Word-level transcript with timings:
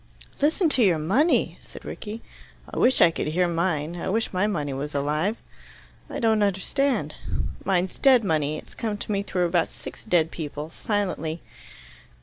"Listen 0.41 0.67
to 0.69 0.83
your 0.83 0.97
money!" 0.97 1.59
said 1.61 1.85
Rickie. 1.85 2.23
"I 2.67 2.79
wish 2.79 3.01
I 3.01 3.11
could 3.11 3.27
hear 3.27 3.47
mine. 3.47 3.95
I 3.97 4.09
wish 4.09 4.33
my 4.33 4.47
money 4.47 4.73
was 4.73 4.95
alive." 4.95 5.37
"I 6.09 6.17
don't 6.19 6.41
understand." 6.41 7.13
"Mine's 7.65 7.99
dead 7.99 8.23
money. 8.23 8.57
It's 8.57 8.73
come 8.73 8.97
to 8.97 9.11
me 9.11 9.21
through 9.21 9.45
about 9.45 9.69
six 9.69 10.03
dead 10.03 10.31
people 10.31 10.71
silently." 10.71 11.43